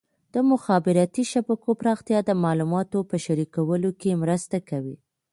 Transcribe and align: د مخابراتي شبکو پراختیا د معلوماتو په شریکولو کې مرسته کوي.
د 0.33 0.35
مخابراتي 0.51 1.23
شبکو 1.31 1.69
پراختیا 1.81 2.19
د 2.25 2.31
معلوماتو 2.43 2.99
په 3.09 3.15
شریکولو 3.25 3.89
کې 3.99 4.19
مرسته 4.23 4.57
کوي. 4.69 4.95